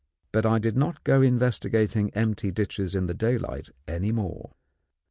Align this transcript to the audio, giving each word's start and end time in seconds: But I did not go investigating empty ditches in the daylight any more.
But 0.31 0.47
I 0.47 0.57
did 0.57 0.75
not 0.75 1.03
go 1.03 1.21
investigating 1.21 2.09
empty 2.15 2.49
ditches 2.49 2.95
in 2.95 3.05
the 3.05 3.13
daylight 3.13 3.69
any 3.87 4.11
more. 4.11 4.55